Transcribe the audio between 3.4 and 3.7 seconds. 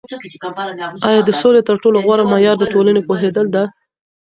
ده؟